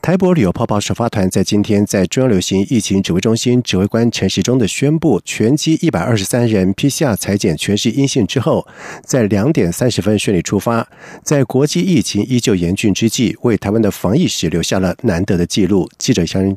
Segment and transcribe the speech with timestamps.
[0.00, 8.66] 台博旅游泡泡首发团在今天在中央流行疫情指挥中心指挥官陈时中的宣布，全机一百二十三人 PCR 裁剪全是阴性之后，
[9.04, 10.88] 在两点三十分顺利出发，
[11.22, 15.90] 在国际疫情依旧严峻之际，为台湾的防疫史留下了难得的记录。
[15.98, 16.56] 记者向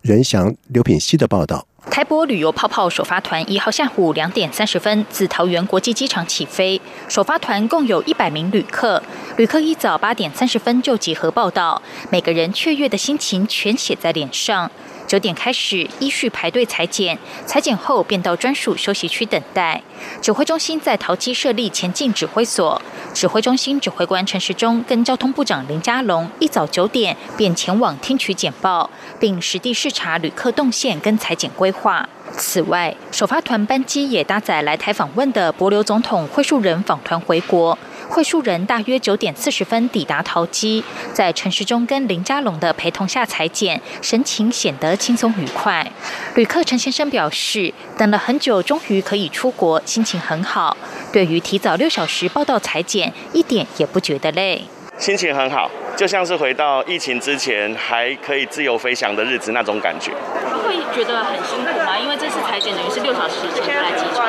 [0.00, 1.67] 任翔、刘品希的报道。
[1.90, 9.02] 台博旅游泡泡首发团一号下午两点三十分自桃园国际机场起飞，首发团共有一百名旅客。
[9.36, 11.80] 旅客一早八点三十分就集合报道，
[12.10, 14.70] 每个人雀跃的心情全写在脸上。
[15.08, 19.82] 九点开始依序排队裁剪，裁剪后便到专属休息区等待。
[20.20, 22.80] 指挥中心在桃机设立前进指挥所，
[23.14, 32.06] 指挥中心指挥官陈时中跟交通部长林佳龙一早九点便前往听取简报，并实地视察旅客动线跟裁剪规划。
[32.32, 37.76] 此外，首发团班机也搭载来台访问的博流总统会树人访团回国。
[38.08, 45.92] 会数人大约九点四十分抵达桃机，在陈时中跟林佳龙的陪同下裁剪，神情显得轻松愉快。
[46.34, 50.76] 旅客陈先生表示，等了很久，终于可以出国，心情很好。
[51.12, 54.64] 对于提早六小时报到裁剪，一点也不觉得累，
[54.98, 60.10] 心情很好，就像是回到疫情之前还可以自由飞翔的日子那种感觉。
[60.66, 61.96] 会觉得很辛苦吗？
[61.96, 64.26] 因为这次裁剪等于是六小时前就来机场。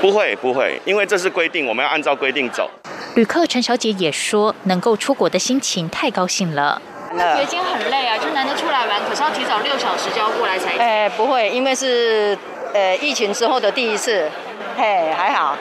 [0.00, 2.70] 不会不会，因为这是规定，我们要按照规定走。
[3.14, 6.80] 旅客陈小姐也说，能够出国的心情太高兴了。
[7.12, 10.72] 觉得今天很累啊，就难得出来玩，可是要提早六小时就要过来才。
[10.78, 12.36] 哎，不会，因为是
[12.72, 14.28] 呃疫情之后的第一次，
[14.76, 15.56] 嘿，还好。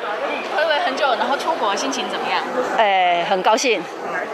[0.56, 2.42] 回味很久，然后出国心情怎么样？
[2.78, 3.82] 哎，很高兴。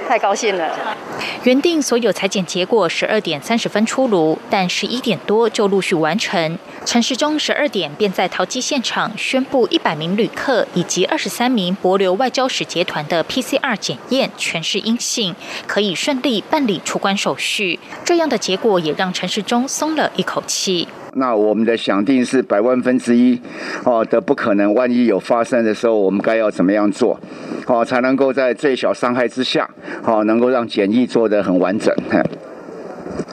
[0.07, 0.97] 太高兴了！
[1.43, 6.57] 原定所有裁剪结果十二点三十分出炉，但十一点多就陆续完成。
[6.85, 15.35] 陈时中十二点便在桃机现场宣布，一百名旅客以及二十三名博流外交使节团的 PCR 检验全是阴性，
[15.67, 17.79] 可以顺利办理出关手续。
[18.03, 20.87] 这样的结果也让陈时中松了一口气。
[21.13, 23.39] 那我们的想定是百万分之一，
[23.83, 24.73] 哦的不可能。
[24.73, 27.19] 万一有发生的时候，我们该要怎么样做，
[27.67, 29.69] 哦才能够在最小伤害之下，
[30.03, 31.93] 哦能够让检疫做得很完整。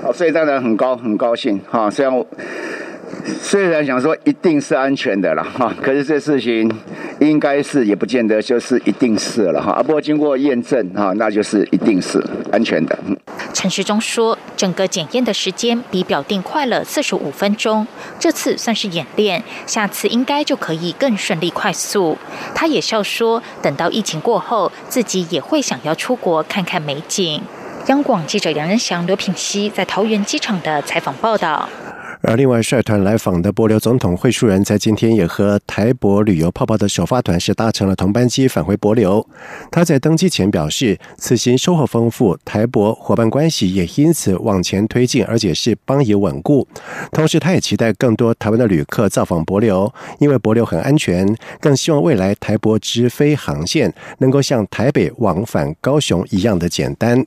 [0.03, 1.89] 好，所以当然很高很高兴哈。
[1.89, 2.27] 虽然我
[3.41, 6.71] 虽然想说一定是安全的了哈，可是这事情
[7.21, 9.83] 应该是也不见得就是一定是了哈。
[9.83, 12.99] 不过经过验证哈，那就是一定是安全的。
[13.55, 17.87] 陈时中说，整个检验的时间比表定快了四十五分钟，
[18.19, 22.19] 这次算是演练，下次应该就可以更顺利快速。
[22.55, 27.41] 他也笑说，等到疫情过后，自己也会想要出国看看美景。
[27.87, 31.69] 央广记者杨仁祥、刘品熙在桃园机场的采访报道。
[32.21, 39.25] 而另外率团来访的波流总统会述人，在今天也和台博旅游泡泡的首发团是搭乘了同班机返回博流。
[39.71, 46.67] 他在登机前表示，此行收获丰富，台博伙伴关系也因此往前推进，而且是邦谊稳固。
[47.13, 57.25] 同时，他也期待更多台湾的旅客造访博流，因为博流很安全，更希望未来台博直飞航线能够像台北往返高雄一样的简单。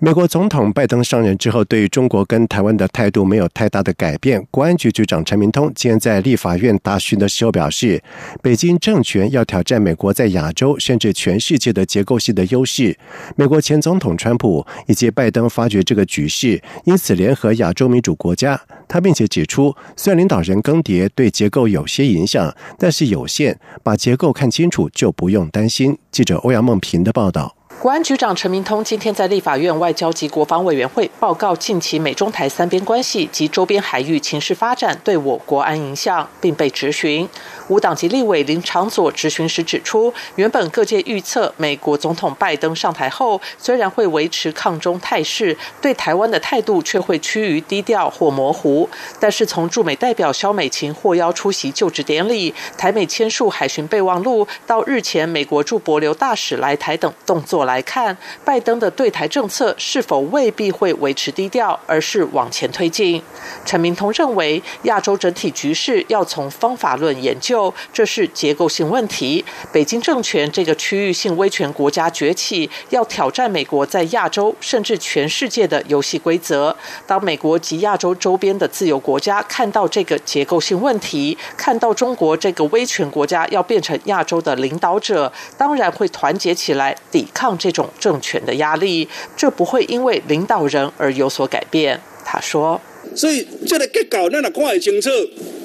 [0.00, 4.40] 美国总统拜登上任之后，对于中国跟台湾的态度没有太大的改变。
[4.48, 8.00] 国安局局长陈明通今天在立法院答询的时候表示，
[8.40, 12.96] 北京政权要挑战美国在亚洲甚至全世界的结构性的优势。
[13.34, 18.60] 美国前总统川普以及拜登发觉这个局势，因此联合亚洲民主国家。
[18.86, 25.98] 他并且指出，虽然领导人更迭对结构有些影响，但是有限，把结构看清楚就不用担心。
[26.12, 27.57] 记者欧阳梦平的报道。
[27.80, 37.28] 国安局长陈明通今天在立法院外交及国防委员会报告近期美中台三边关系及周边海域情势发展对我国安影响，并被质询。
[37.68, 48.90] 无党籍立委林长佐质询时指出，原本各界预测美国总统拜登上台后，虽然会维持抗中态势，对台湾的态度却会趋于低调或模糊。
[49.20, 57.67] 但是从驻美代表肖美琴获邀出席就职典礼、台美签署海巡备忘录，到日前美国驻博流大使来台等动作。
[57.68, 58.16] 来看，
[58.46, 63.22] 拜登的对台政策是否未必会维持低调，而是往前推进。
[63.66, 69.44] 陈明通认为，亚洲整体局势要从方法论研究，这是结构性问题。
[69.70, 76.74] 北京政权这个区域性威权国家崛起，要挑战美国在亚洲甚至全世界的游戏规则。
[77.06, 89.08] 当美国及亚洲周边的自由国家看到这个结构性问题，看到中国这个威权国家要变成亚洲的领导者，当然会团结起来抵抗这种政权的压力。
[89.36, 92.00] 这不会因为领导人而有所改变。
[92.24, 92.80] 他说。
[93.14, 95.08] 所以，这个结构咱也看会清楚，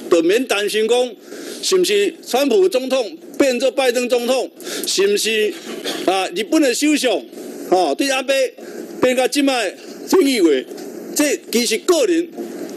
[0.10, 1.16] 就免担心讲
[1.62, 4.50] 是不是川普总统变做拜登总统，
[4.88, 5.54] 是不是
[6.06, 6.26] 啊？
[6.30, 7.12] 日本的首相
[7.70, 8.54] 哦，对阿贝
[9.02, 9.74] 变到今麦
[10.08, 10.66] 正以为，
[11.14, 12.30] 这其实个人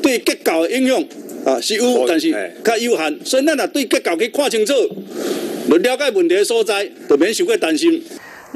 [0.03, 1.05] 对结构的影响
[1.45, 2.33] 啊是有，但是
[2.65, 3.21] 较有限。
[3.25, 4.75] 所以，咱也对结构去看清楚，
[5.71, 8.03] 就了解问题所在，就免想过担心。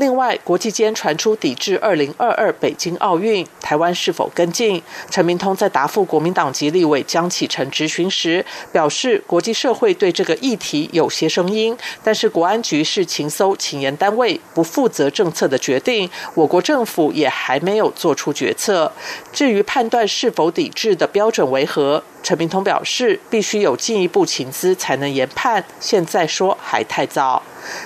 [0.00, 4.82] 另外，国际间传出抵制二零二二北京奥运，台湾是否跟进？
[5.10, 8.42] 陈明通在答复国民党籍立委江启臣质询时
[8.72, 18.90] 表示，国际社会对这个议题有些声音，但是国安局是情搜请研单位，不负责政策的决定，我国政府也还没有做出决策。
[19.30, 22.02] 至于判断是否抵制的标准为何？
[22.22, 27.42] 陈明通表示，必须有进一步情资才能研判，现在说还太早。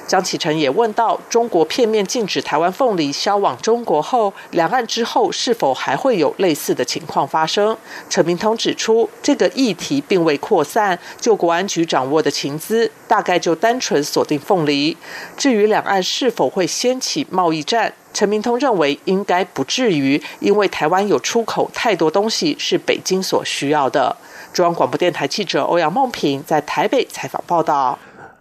[0.06, 7.76] 江启臣也问到，中国片面禁止台湾凤梨销往中国后，两岸之后是否还会有类似的情况发生？
[8.08, 14.96] 陈明通指出，这个议题并未扩散，就国安局掌握的情资，大概就单纯锁定凤梨。
[15.36, 17.92] 至于两岸是否会掀起贸易战？
[18.14, 24.16] 陈明通认为应该不至于，因为台湾有出口太多东西是北京所需要的。
[24.52, 27.98] 中央广播电台记者欧阳梦平在台北采访报道。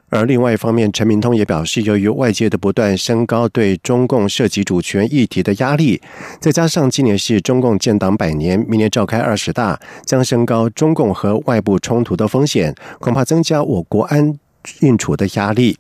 [0.10, 6.00] 而另外一方面，陈明通也表示，由于外界的不断升高对中共涉及主权议题的压力，
[6.40, 14.38] 再加上今年是中共建党百年，明年召开二十大，将升高中共和外部冲突的风险，恐怕增加我国安
[14.82, 15.80] 运处的压力。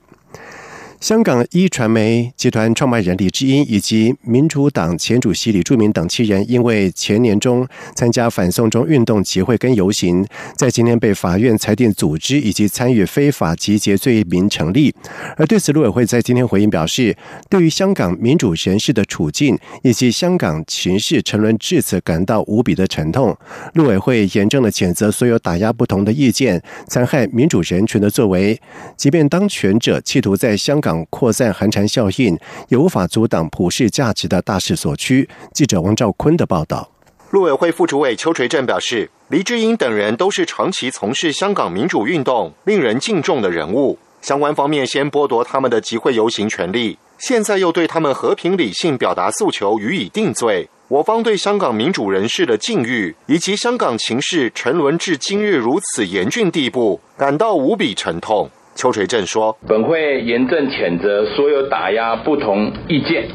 [1.03, 14.95] 香港一传媒集团创办人李志英以及民主党前主席李柱铭等七人，因为前年中参加反送中运动集会跟游行，在今天被法院裁定组织以及参与非法集结罪名成立。
[15.35, 17.13] 而对此，陆委会在今天回应表示，
[17.49, 23.37] 对于香港民主人士的处境以及香港情势沉沦至此，感到无比的沉痛。
[23.73, 28.57] 陆委会严正的谴责所有打压不同的意见、残害民主人权的作为，
[28.95, 30.92] 即便当权者企图在香港。
[31.09, 32.37] 扩散寒蝉效应，
[32.67, 35.29] 也无法阻挡普世价值的大势所趋。
[35.53, 36.89] 记者王兆坤的报道。
[37.29, 43.97] 陆委会副主委邱垂正表示，黎智英等人都是长期从事香港民主运动、令人敬重的人物。
[44.21, 50.69] 相关方面先剥夺他们的集会游行权利，现在又对他们和平理性表达诉求予以定罪。
[50.87, 58.47] 我方对香港民主人士的境遇以及香港情势沉沦至今日如此严峻地步，感到无比沉痛。
[58.75, 63.27] 邱垂正说：“本会严正谴责所有打压不同意见、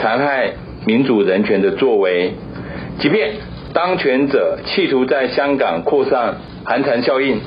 [0.00, 0.54] 残害
[0.86, 2.32] 民主人权的作为，
[3.00, 3.34] 即便
[3.72, 7.40] 当权者企图在香港扩散寒蝉效应，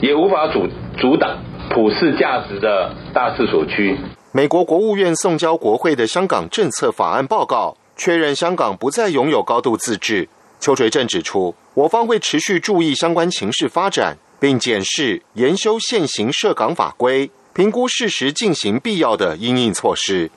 [0.00, 0.66] 也无法阻
[0.96, 1.38] 阻挡
[1.68, 3.96] 普世价值的大势所趋。”
[4.32, 10.28] 美国国务院送交国会的香港政策法案报告确认，香港不再拥有高度自治。
[10.60, 14.16] 邱垂正指出，我方会持续注意相关情势发展。
[14.40, 20.30] 并检视研修现行涉港法规，评估事实，进行必要的应应措施。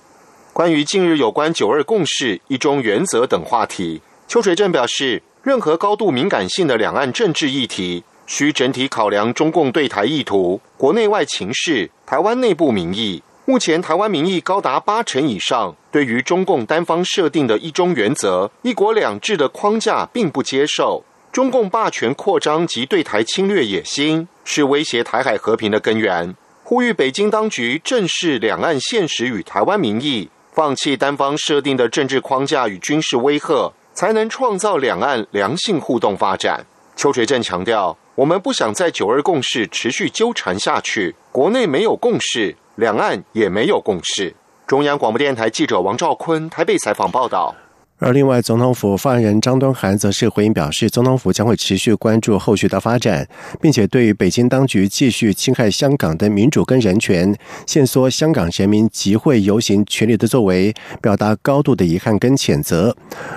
[0.52, 13.24] 关于近日有关“九二共识”、一中原则等话题，邱水正表示，任何高度敏感性的两岸政治议题，需整体考量中共对台意图、国内外情势、台湾内部民意。
[13.46, 21.04] 目前台湾民意高达八成以上，对于中共单方设定的一中原则、一国两制的框架，并不接受。
[21.34, 26.36] 中共霸权扩张及对台侵略野心是威胁台海和平的根源。
[26.64, 36.64] 呼吁北京当局正视两岸现实与台湾民意，放弃单方设定的政治框架与军事威吓，才能创造两岸良性互动发展。
[36.96, 44.36] 邱垂正强调，我们不想在九二共识持续纠缠下去，国内没有共识，两岸也没有共识。
[44.68, 47.56] 中央广播电台记者王兆坤台北采访报道。
[48.06, 53.26] 而另外，总统府发言人张敦涵则是回应表示，总统府将会持续关注后续的发展，
[53.62, 57.34] 并且对于北京当局继续侵害香港的民主跟人权、
[57.66, 62.94] 限缩香港人民集会游行权利的作为，表达高度的遗憾跟谴责。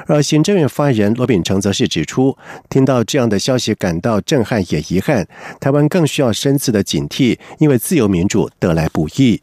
[0.09, 2.37] 而行政院发言人罗秉成则是指出，
[2.69, 5.29] 听到这样的消息感到震撼也遗憾，
[5.61, 9.41] 台湾更需要深自的警惕，因为自由民主得来不易。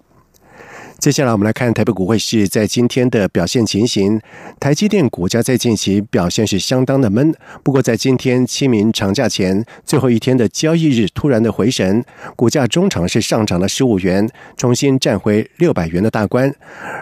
[1.04, 4.22] 接下来我们来看台北股汇市在今天的表现情形。
[4.58, 12.02] 台积电股价在近期表现是相当的闷，不过在今天清明长假前最后一天的交易日突然的回神，
[12.38, 16.50] 股价中场是上涨了十五元，重新站回六百元的大关。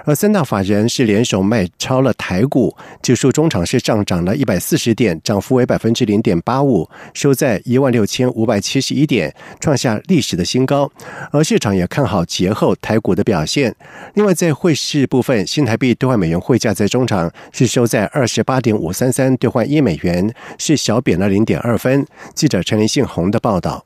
[0.04, 10.92] 而三大法人是联手卖超了台股，指数中场是上涨了一百四十点，涨幅为百分之零点八五，收在一万六千五百七十一点，创下历史的新高。
[11.32, 13.76] 而市场也看好节后台股的表现。
[14.14, 22.06] 另外，在汇市部分，新台币兑换美元汇价在中场是收在二十八点五三三兑换一美元，是小贬了零点二分。
[22.36, 23.86] 记者陈林信宏的报道。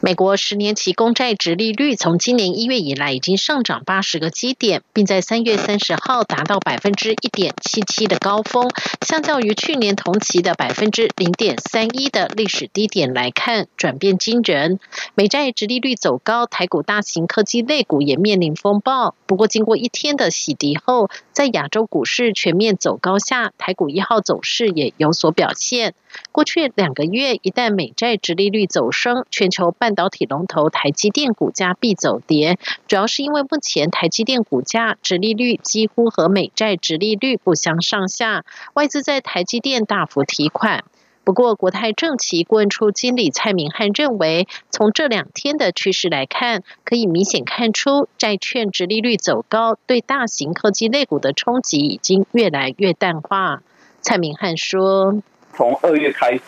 [0.00, 8.70] 美国十年期公债值利率从今年一月以来已经上涨八十个基点，并在三月三十号达到百分之一点七七的高峰。
[9.04, 14.78] 相较于去年同期的百分之零点三一的历史低点来看，转变惊人。
[15.16, 19.16] 美债值利率走高，台股大型科技类股也面临风暴。
[19.26, 25.94] 不过，经过一天的洗涤后，在亚洲股市全面走高下，台股一号走势也有所表现。
[26.32, 32.58] 过去两个月，一旦美债值利率走升，全球半导体龙头台积电股价必走跌。
[32.86, 40.84] 主要是因为目前台积电股价值利率几乎和美债值利率不相上下，外资在台积电大幅提款。
[41.24, 53.62] 不过，国泰正奇顾问处经理蔡明汉认为，从这两天的趋势来看，可以明显看出债券值利率走高对大型科技类股的冲击已经越来越淡化。
[54.00, 55.22] 蔡明汉说。
[55.56, 56.40] 从二月开始，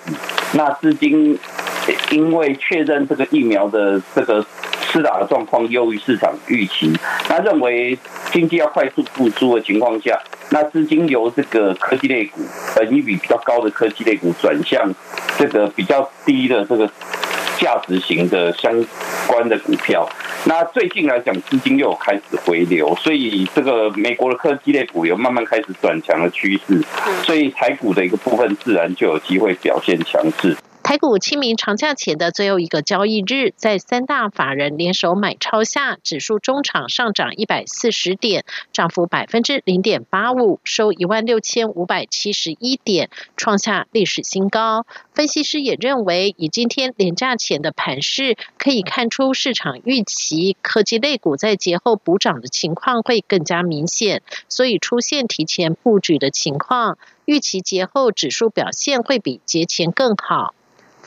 [0.52, 1.38] 那资金
[2.10, 4.44] 因为确认这个疫苗的这个
[4.82, 6.92] 施打的状况优于市场预期，
[7.28, 7.98] 那认为
[8.32, 12.40] 经济要快速复苏的情况下，那资金由这个科技类股，
[12.74, 14.92] 本一比比较高的科技类股转向
[15.38, 16.90] 这个比较低的这个。
[17.58, 18.72] 价值型的相
[19.30, 20.08] 关的股票，
[20.44, 26.82] 那最近来讲，资金又开始回流，所以这个美国的科技类股有慢慢开始转强的趋势，
[27.22, 30.56] 所以台股的一个部分自然就有机会表现强势。
[30.90, 44.84] 台股清明长假前的最后一个交易日，在三大法人联手买超下，指数中场上涨一百四十点，涨幅百分之零点八五，收一万六千五百七十一点，创下历史新高。
[45.14, 60.52] 分析师也认为，以今天连假前的盘势，可以看出市场预期科技类股在节后补涨的情况会更加明显，所以出现提前布局的情况，预期节后指数表现会比节前更好。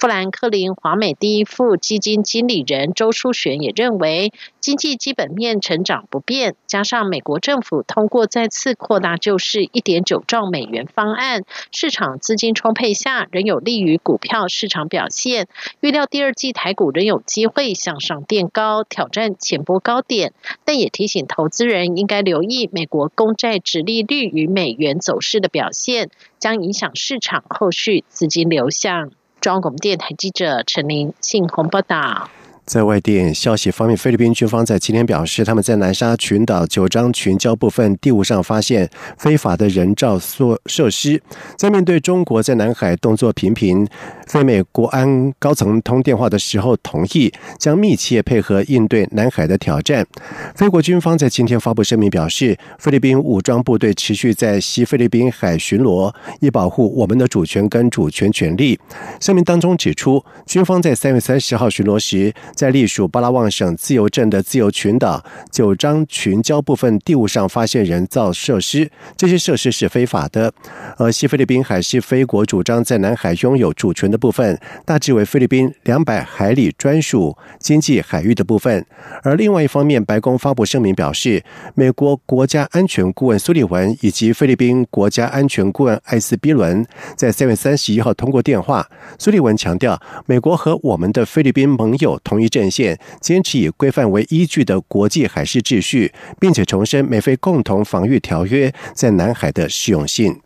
[0.04, 15.48] 富兰克林华美第一副基金经理人周淑璇也认为，经济基本面成长不变，加上美国政府通过再次扩大救市一点九兆美元方案，市场资金充沛下，仍有利于股票市场表现。
[15.80, 20.34] 预料第二季台股仍有机会向上垫高，挑战前波高点，
[20.66, 29.14] 但也提醒投资人应该留意美国公债殖利率与美元走势的表现，将影响市场后续资金流向。
[29.44, 32.30] 中央广电台记者陈琳信鸿报道。
[32.66, 41.22] 在外电消息方面，菲律宾军方在今天表示，他们在南沙群岛九张群礁部分地物上发现非法的人造设设施。
[41.58, 43.86] 在面对中国在南海动作频频，
[44.28, 50.08] 菲美国安高层通电话的时候，同意将密切配合应对南海的挑战。
[50.56, 58.80] 菲国军方在今天发布声明表示，菲律宾武装部队持续在西菲律宾海巡逻，以保护我们的主权跟主权权利。
[59.20, 62.34] 声明当中指出，军方在三月三十号巡逻时。
[62.56, 70.54] 在隶属巴拉望省自由镇的自由群岛九张群礁部分地物上发现人造设施，这些设施是非法的。
[70.98, 78.86] 而西菲律宾海西非国主张在南海拥有主权的部分，大致为菲律宾两百海里专属经济海域的部分。
[79.24, 81.44] 而另外一方面，白宫发布声明表示，
[81.74, 88.88] 美国国家安全顾问苏利文以及菲律宾国家安全顾问艾斯比伦在三月三十一号通过电话。
[89.18, 92.43] 苏利文强调，美国和我们的菲律宾盟友同。
[92.48, 100.43] 阵线坚持以规范为依据的国际海事秩序，并且重申美菲共同防御条约在南海的适用性。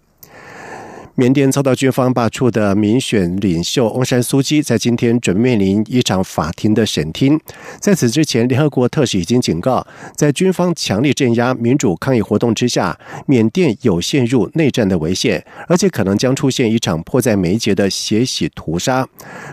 [1.20, 7.40] 缅甸遭到军方罢黜的民选领袖翁山苏基，在今天准面临一场法庭的审听。
[7.80, 12.96] 在此之前，联合国特使已经警告，在军方强力镇压民主抗议活动之下，
[13.26, 19.08] 缅甸有陷入内战的危险，而且可能将出现一场迫在眉睫的血洗屠杀。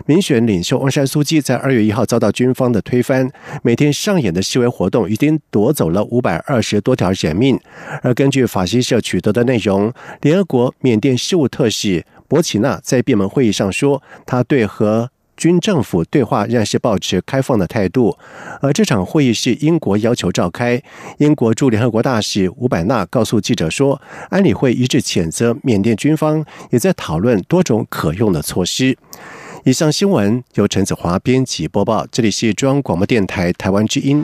[0.05, 3.27] 民选领袖翁山苏基在二月一号遭到军方的推翻，
[3.63, 7.59] 每天上演的示威活动已经夺走了五百二十多条人命。
[8.03, 9.91] 而根据法新社取得的内容，
[10.21, 15.09] 联合国缅甸事务特使博奇纳在闭门会议上说，他对和。
[15.37, 18.17] 军政府对话仍然是保持开放的态度。
[18.61, 20.81] 而这场会议是英国要求召开。
[21.17, 28.97] 英国驻联合国大使伍百纳告诉记者说，安理会一致谴责缅甸军方也在讨论多种可用的措施。
[29.65, 34.23] 以上新闻由陈子华编辑播报，这里是中央广播电台台湾之音。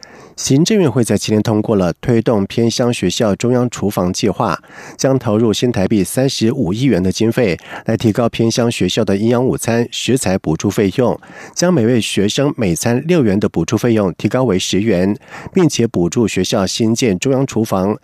[0.35, 4.57] 行政院会在今天通过了推动偏乡学校中央厨房计划，
[4.97, 11.19] 将投入新台币三十五亿元的经费，来提高偏乡学校的营养午餐食材补助费用，
[11.53, 15.15] 将每位学生每餐六元的补助费用提高为十元，
[15.53, 17.97] 并且补助学校新建中央厨房。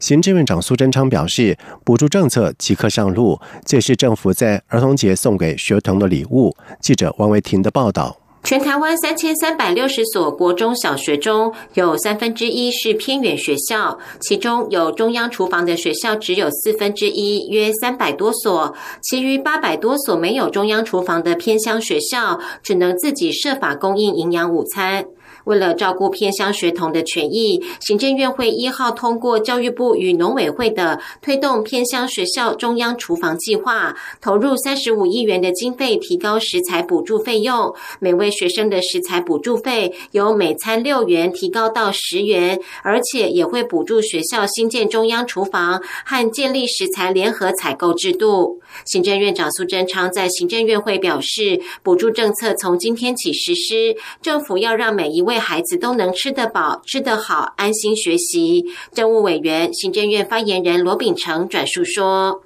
[0.00, 6.56] 行政院长苏贞昌表示，补助政策即刻上路，这是政府在儿童节送给学童的礼物。
[6.80, 8.23] 记者王维婷的报道。
[8.44, 25.06] 全台湾三千三百六十所国中小学中有三分之一是偏远学校，其中有中央厨房的学校只有四分之一，约三百多所，其余八百多所没有中央厨房的偏乡学校，只能自己设法供应营养午餐。
[25.44, 37.74] 为了照顾偏乡学童的权益，行政院会一号通过教育部与农委会的推动偏乡学校中央厨房计划，投入三十五亿元的经费，提高食材补助费用。
[38.00, 48.60] 每位学生的食材补助费由每餐六元提高到十元，而且也会补助学校新建中央厨房和建立食材联合采购制度。
[48.84, 58.64] 行政院长苏贞昌在行政院会表示，补助政策从今天起实施，政府要让每一位孩子都能吃得饱、吃得好、安心学习。
[58.92, 62.42] 政务委员、行政院发言人罗秉成转述说：“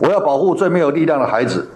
[0.00, 1.68] 我要保护最没有力量的孩子。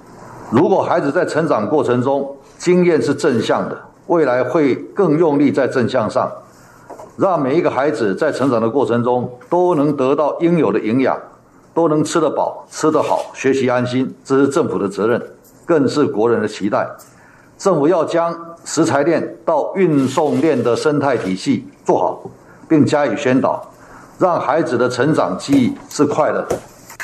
[0.51, 6.31] 如果孩子在成长过程中经验是正向的，未来会更用力在正向上，
[7.17, 11.19] 让每一个孩子在成长的过程中都能得到应有的营养。”
[11.75, 15.23] 都能吃得饱、吃得好、学习安心，这是政府的责任，
[15.65, 16.85] 更是国人的期待。
[17.57, 22.31] 政府要将食材链到运送链的生态体系做好，
[22.69, 23.73] 并加以宣导，
[24.19, 26.59] 让孩子的成长记忆是快乐的。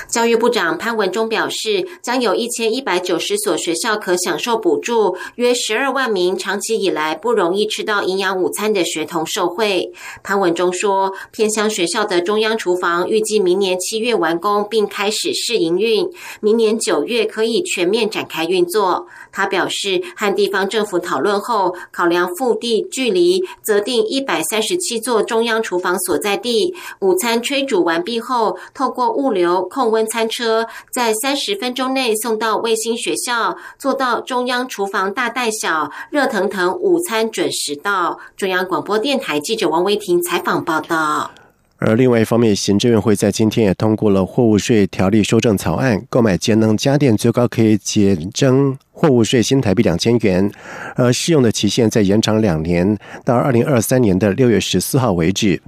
[0.08, 9.92] 教育部长潘文忠表示，将有一千一百九十所学校可享受补助，约十二万名长期以来不容易吃到营养午餐的学童受惠。
[10.22, 16.08] 潘文忠说，偏乡学校的中央厨房预计明年七月完工并开始试营运，
[16.40, 19.06] 明年九月可以全面展开运作。
[19.34, 30.04] 他表示，和地方政府讨论后，考量腹地距离，择定一百三十七座中央厨房所在地，午餐炊煮完毕后，透过物流控温。
[30.14, 38.20] 餐车在三十分钟内送到卫星学校，做到中央厨房大带小，热腾腾午餐准时到。
[38.36, 41.32] 中央广播电台记者王维婷采访报道。
[41.78, 48.78] 而另外一方面，行政院会在今天也通过了货物税条例修正草案，购买节能家电最高可以减征。
[48.96, 50.48] 货物税新台币两千元，
[50.94, 55.60] 而适用的期限再延长两年，到二零二三年的六月十四号为止。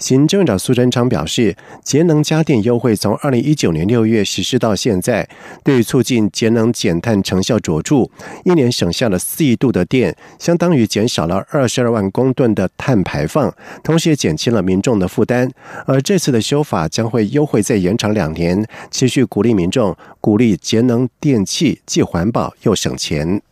[0.00, 5.26] 行政院长苏贞昌表示，节能家电优惠从二零一九年六月实施到现在，
[5.62, 8.10] 对促进节能减碳成效卓著，
[8.44, 15.48] 一年省下了四亿度的电，相当于减少了二十二万公吨的碳排放，同时也减轻了民众的负担。
[15.86, 22.71] 而这次的修法将会优惠再延长两年，持续鼓励民众，鼓励节能电器，既环保又。
[22.74, 23.42] 省钱。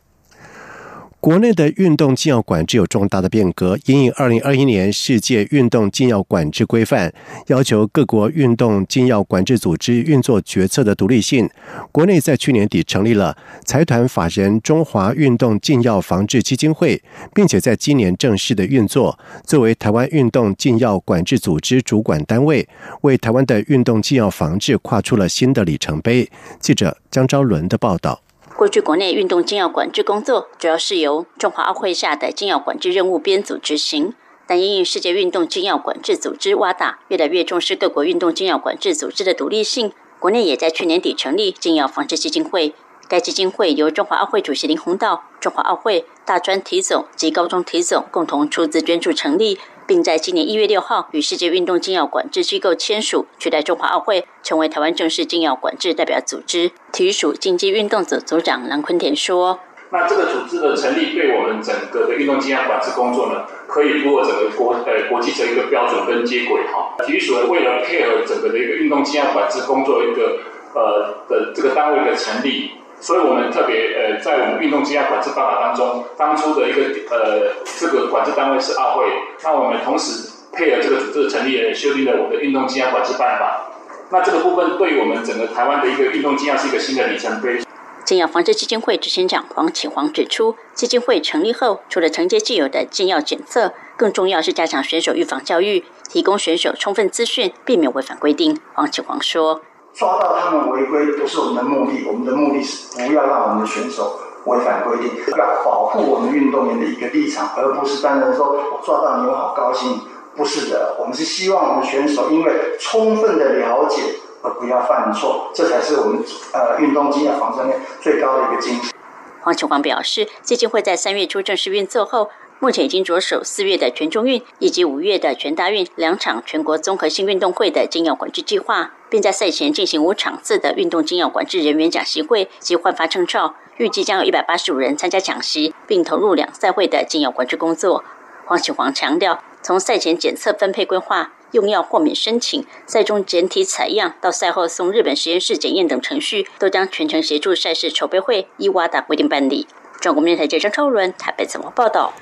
[1.22, 7.12] 国内的运动禁药管制有重大的变革，因应二零二一年世界运动禁药管制规范，
[7.48, 11.46] 要求各国运动禁药管制组织运作决策的独立性。
[11.92, 17.02] 国内在去年底成立了财团法人中华运动禁药防治基金会，
[17.34, 22.66] 并且在今年正式的运作，作为台湾运动禁药管制组织主管单位，
[23.02, 26.30] 为台湾的运动禁药防治跨出了新的里程碑。
[26.58, 28.22] 记者江昭伦的报道。
[28.60, 34.12] 过去国内运动禁药管制工作主要是由中华奥会下的禁药管制任务编组执行，
[34.46, 42.74] 但因应世界运动禁药管制组织挖大越来越重视各国运动禁药管制组织的独立性，国内也在去年底成立禁药防治基金会。
[43.08, 49.58] 该基金会由中华奥会主席林鸿道、中华奥会大专体总及高中体总共同出资捐助成立。
[49.90, 56.70] 并在今年一月六号与世界运动禁药管制机构签署，取代中华奥会成为台湾正式禁药管制代表组织。
[56.92, 59.58] 体育署竞技运动组组长蓝坤田说
[59.90, 66.94] ：“那这个组织的成立，对我们整个的运动禁药管制工作呢，可以通过整个国呃国际的一个标准跟接轨哈。
[67.04, 70.38] 体育署，为了配合整个的一个运动禁药管制工作一个
[70.72, 72.70] 呃的这个单位的成立。”
[73.00, 79.06] 所以，我们特别呃，在我们运动禁药管制办法当中，当初的一个呃，这个管制单位是奥会。
[79.42, 83.72] 那我们同时配合这个组织的成立，也修订了我们的运动禁药管制办法。
[84.10, 87.60] 那这个部分对于我们整个台湾的一个运动禁药是一个新的里程碑。
[88.04, 98.58] 禁药防治基金会执行长黄启煌指出，基金会成立后，除了承接既有的禁药检测，更重要是加强选手预防教育，提供选手充分资讯，避免违反规定。
[98.74, 99.62] 黄启煌说。
[100.00, 110.00] 抓到他们违规不是我们的目的，我们的目的是不要让我们的选手违反规定，要保护我们运动员的一个立场，而不是单纯说我抓到你我好高兴。
[110.34, 114.00] 不是的，我们是希望我们选手因为充分的了解
[114.42, 118.94] 而不要犯错，这才是我们呃运动经验防上面最高的一个精神。
[119.42, 122.30] 黄秋光表示，基金会在三月初正式运作后。
[122.62, 138.04] 目前已经着手四月的全中运以及五月的全大运两场全国综合性运动会的禁药管制计划，并在赛前进行五场次的运动禁药管制人员讲习会及换发证照，预计将有一百八十五人参加讲习，并投入两赛会的禁药管制工作。
[138.46, 149.66] 黄启煌强调，从赛前检测分配规划、用药豁免申请、赛中检体采样到赛后送日本实验室检验等程序，都将全程协助赛事筹备会依瓦达规定办理。
[150.00, 152.12] 中国面台记者超伦台北怎么报道？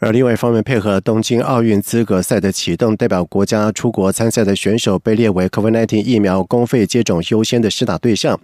[0.00, 8.38] 而另外一方面，配合东京奥运资格赛的启动，代表国家出国参赛的选手被列为 COVID-19 疫苗公费接种优先的施打对象。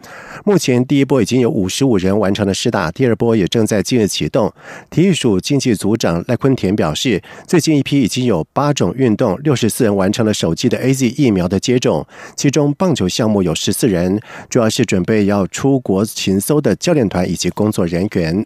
[0.45, 4.53] 目前第一波已经有五十五人完成了施打，第二波也正在近日启动。
[4.90, 12.05] 体育署经济组长赖坤田表示，最近一批已经有八种运动六十四人完成了首剂的 A Z 疫苗的接种，
[12.37, 18.45] 其中棒球项目有十四人，主要是准备要出国勤搜的教练团以及工作人员。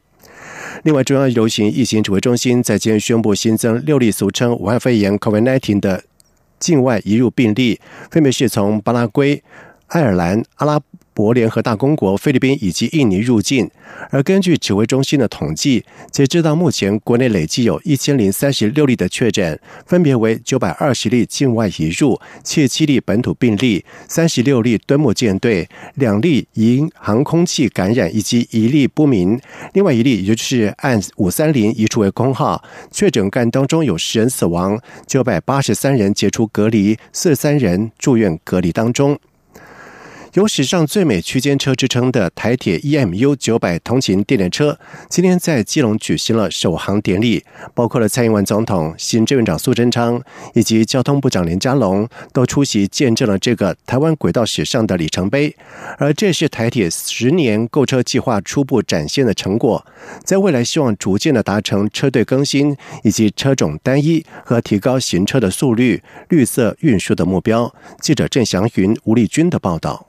[0.84, 6.04] 另外，中央流行疫情指挥中心在今天宣布新增六例俗称武汉肺炎 （COVID-19） 的
[6.58, 9.42] 境外移入病例，分别是从巴拉圭、
[9.88, 10.80] 爱尔兰、阿拉。
[11.18, 13.68] 博联合大公国、菲律宾以及印尼入境，
[14.10, 29.40] 而根据指挥中心的统计，截至到目前，国内累计有一千零三十六例的确诊，分别为九百二十例境外移入、七七例本土病例、三十六例敦睦舰队、两例因航空器感染以及一例不明。
[29.72, 39.18] 另外一例，也就是按五三零移除为空号确诊干当中有十人死亡，九百八十三人解除隔离，四十三人住院隔离当中。
[40.38, 50.22] 有史上最美区间车之称的台铁 EMU 九百通勤电联车，今天在基隆举行了首航典礼，包括了蔡英文总统、行政院长苏贞昌
[50.54, 55.52] 以及交通部长林佳龙都出席，见证了这个台湾轨道史上的里程碑。
[55.98, 59.84] 而这是台铁十年购车计划初步展现的成果，
[60.22, 67.74] 在未来希望逐渐的达成车队更新以及车种单一和提高行车的速率、绿色运输的目标。
[68.00, 70.04] 记者郑祥云、吴丽君的报道。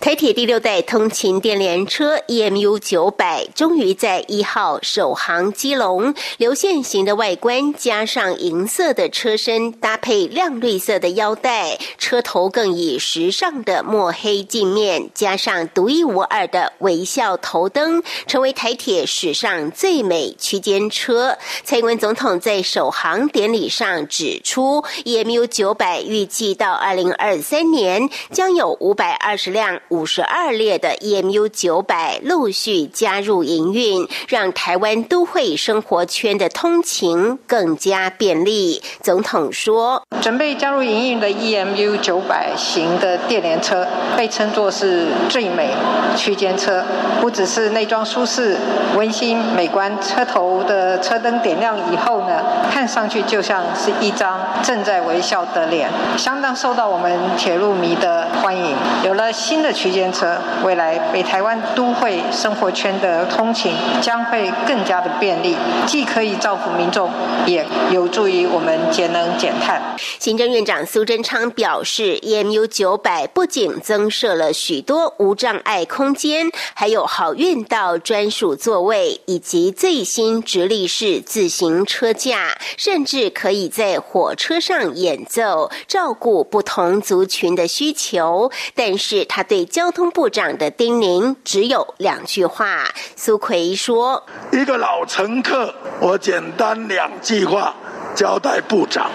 [0.00, 21.36] 台铁第六代通勤电联车 EMU 九百终于在一号首航基隆，流线型的外观加上银色的车身，搭配亮绿色的腰带，车头更以时尚的墨黑镜面，加上独一无二的微笑头灯，成为台铁史上最美区间车。
[21.64, 29.49] 蔡英文总统在首航典礼上指出，EMU 九百预计到二零二三年将有五百二十。
[29.50, 38.82] 辆五十二列的 EMU 九百陆续加入营运，让台湾都会生活圈的通勤更加便利。
[39.02, 43.86] 总统说：“准备加入营运的 EMU 九百型的电联车，
[44.16, 45.70] 被称作是最美
[46.16, 46.84] 区间车。
[47.20, 48.56] 不只是内装舒适、
[48.96, 58.76] 温馨、美观，车头的车灯点亮以后呢，看上去就像是一张正在微笑的脸，相当受到我们铁路迷的欢迎。
[59.04, 63.72] 有了。”新的区间车，未来北台湾都会生活圈的通勤
[64.02, 67.10] 将会更加的便利，既可以造福民众，
[67.46, 69.80] 也有助于我们节能减碳。
[70.18, 88.50] 行政院长苏贞昌表示，EMU 九百不仅增设了许多无障碍空间，还有好运道专属座位，以及最新直立式自行车架，甚至可以在火车上演奏，照顾不同族群的需求。
[88.74, 92.84] 但是，他对交通部长的叮咛只有两句话。
[93.16, 97.74] 苏奎说：“一个老乘客，我简单两句话
[98.14, 99.10] 交代部长。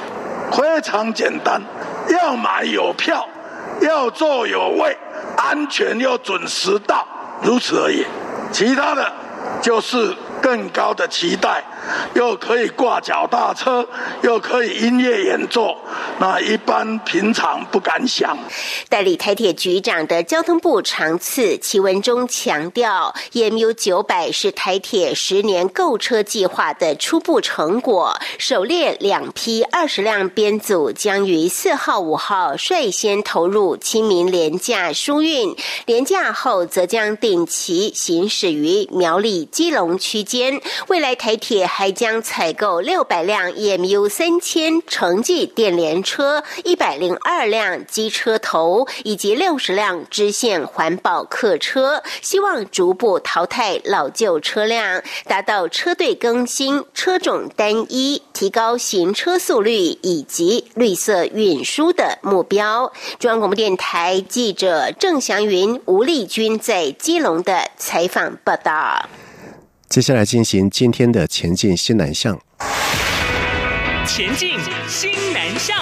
[0.52, 1.62] 非常简单，
[2.10, 3.28] 要买有票，
[3.82, 4.98] 要坐有位，
[5.36, 7.06] 安全又准时到，
[7.42, 8.06] 如此而已。
[8.52, 9.12] 其他的，
[9.62, 11.64] 就是更高的期待。
[12.14, 13.88] 又可以挂脚踏车，
[14.22, 15.78] 又可以音乐演奏，
[16.20, 18.38] 那一般平常不敢想。
[18.90, 40.62] 代理台铁局长的交通部长次其文中强调，EMU 九百是台铁十年购车计划的初步成果，首列两批二十辆编组将于四号、五号率先投入清明廉价疏运，廉价后则将定期行驶于苗栗、基隆区间。
[40.88, 41.70] 未来台铁。
[41.78, 62.94] 还将采购六百辆 EMU 三千城际电联车、一百零二辆机车头以及六十辆支线环保客车，希望逐步淘汰老旧车辆，达到车队更新、车种单一、提高行车速率以及绿色运输的目标。
[63.20, 69.10] 中央广播电台记者郑祥云、吴丽君在基隆的采访报道。
[69.88, 72.38] 接下来进行今天的前进新南向。
[74.06, 74.52] 前进
[74.88, 75.76] 新南向。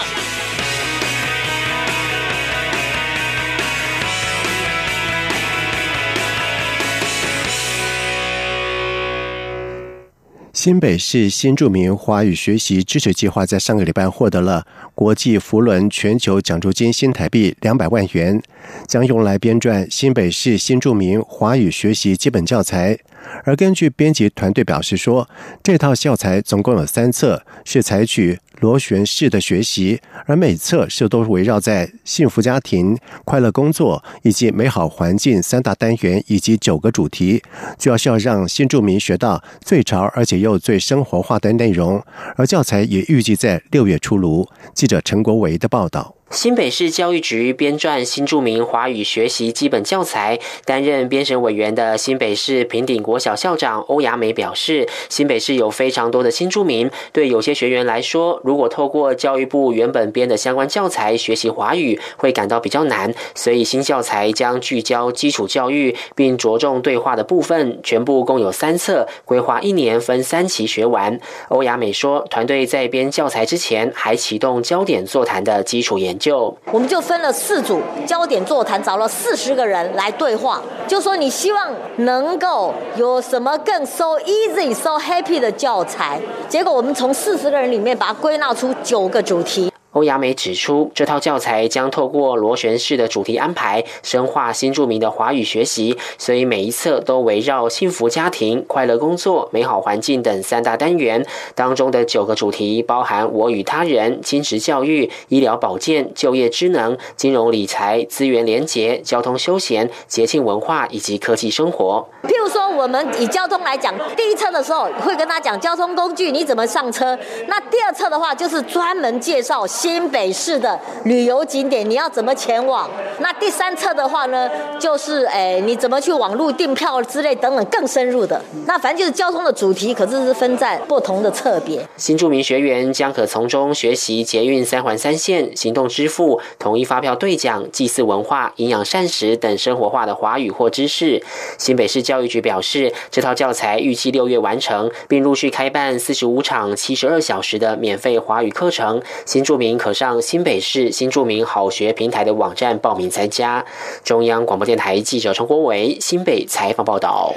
[10.53, 18.41] 新北市新著名华语学习支持计划在上个礼拜获得了国际福伦全球奖助金新台币两百万元，
[18.87, 22.97] 将用来编撰新北市新著名华语学习基本教材。
[23.43, 25.27] 而根据编辑团队表示说，
[25.61, 37.41] 这套教材总共有三册，是采取螺旋式的学习，而每册是都围绕在幸福家庭、快乐工作以及美好环境三大单元以及九个主题，
[37.77, 42.01] 主要是要让新住民学到最潮而且又最生活化的内容。
[42.35, 44.47] 而教材也预计在六月出炉。
[44.73, 46.15] 记者陈国维的报道。
[46.33, 71.19] 新北市教育局编撰新著名华语学习基本教材，担任编审委员的新北市平顶国小校长欧雅美表示，新北市有非常多的新住民，对有些学员来说，如果透过教育部原本编的相关教材学习华语，会感到比较难，所以新教材将聚焦基础教育，并着重对话的部分，全部共有三册，规划一年分三期学完。
[71.49, 76.22] 欧雅美说，团队在编教材之前，还启动焦点座谈的基础研究。
[76.23, 86.17] 就我们就分了四组焦点座谈，找了四十个人来对话，就说你希望能够有什么更 so easy so happy 的教材。
[86.47, 89.72] 结果我们从四十个人里面把它归纳出九个主题。
[89.93, 101.23] 欧亚美指出，这套教材将透过螺旋式的主题安排，深化新著名的华语学习，所以每一册都围绕幸福家庭、快乐工作、美好环境等三大单元。
[101.53, 112.03] 当中的九个主题包含我与他人、亲职教育、医疗保健、就业智能、金融理财、资源连结、交通休闲、节庆文化以及科技生活。
[112.23, 117.15] 譬如说，我们以交通来讲，第一册的时候会跟他讲交通工具你怎么上车，
[117.47, 119.67] 那第二册的话就是专门介绍。
[119.83, 122.89] 新北市的旅游景点，你要怎么前往？
[123.19, 128.41] 那第三册的话呢，就是诶，你怎么去网络订票之类等等更深入的。
[128.65, 131.85] 那反正就是交通的主题，可是是分在不同的侧别。
[131.97, 141.21] 新著名学员将可从中学习捷运三环三线、行动支付、统一发票兑奖、祭祀文化、营养膳食等生活化的华语或知识。
[141.57, 149.01] 新北市教育局表示，这套教材预计六月完成，并陆续开办四十五场七十二小时的免费华语课程。
[149.25, 153.65] 新著可上新北市新著名好学平台的网站报名参加。
[154.03, 157.33] 中央广播电台记者陈国伟新北采访报道。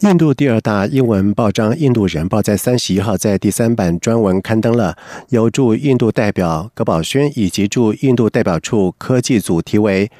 [0.00, 4.96] 印度第二大英文报章《印度人报》在三十一号在第三版专文刊登了
[5.30, 10.10] 由驻印度代表葛宝轩以及驻印度代表处科技组题为。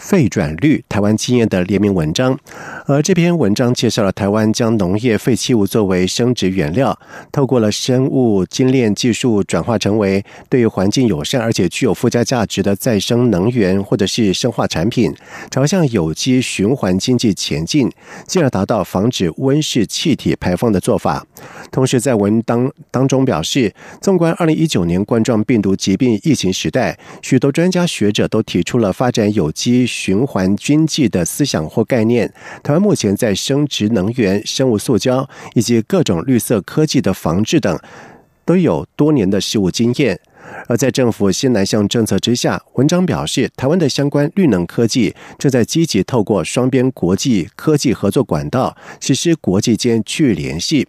[0.00, 2.36] 废转率台湾经验的联名文章，
[2.86, 6.98] 而这篇文章介绍了台湾将农业废弃物作为生殖原料，
[7.30, 15.14] 透过了生物精炼技术转化成为对环境友善而且具有附加价值的再生能源或者是生化产品，
[15.50, 17.90] 朝向有机循环经济前进，
[18.26, 21.26] 进而达到防止温室气体排放的做法。
[21.70, 29.86] 同时，在文当当中表示，纵观二零一九年冠状病毒疾病疫情时代，许多专家学者都提出了发展有机。
[29.90, 37.76] 循环经济的思想或概念，台湾目前在生殖能源、生物塑胶以及各种绿色科技的防治等，
[38.44, 40.20] 都有多年的实务经验。
[40.66, 50.88] 而在政府新南向政策之下，文章表示，台湾的相关绿能科技正在积极透过双边国际科技合作管道实施国际间区域联系。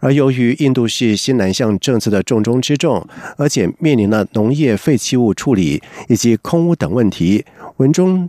[0.00, 3.04] 而由于印度是新南向政策的重中之重，
[3.36, 7.44] 而且面临了农业废弃物处理以及空污等问题，
[7.78, 8.28] 文中。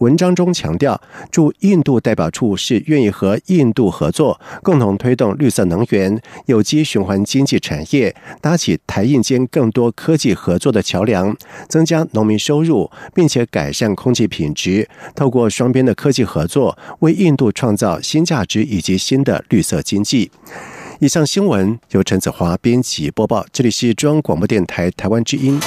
[0.00, 0.98] 文章中强调，
[1.30, 11.36] 驻印度代表处是愿意和印度合作，共同推动绿色能源、有机循环经济产业，搭起台印间更多科技合作的桥梁，
[11.68, 14.88] 增加农民收入，并且改善空气品质。
[15.14, 20.30] 透过双边的科技合作，为印度创造新价值以及新的绿色经济。
[21.00, 25.60] 以上新闻由陈子华编辑播报，这里是中央广播电台台湾之音。